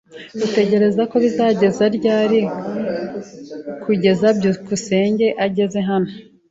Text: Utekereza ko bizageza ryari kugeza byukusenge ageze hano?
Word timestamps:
Utekereza 0.45 1.01
ko 1.11 1.15
bizageza 1.23 1.83
ryari 1.97 2.39
kugeza 3.83 4.27
byukusenge 4.37 5.27
ageze 5.45 5.79
hano? 5.89 6.11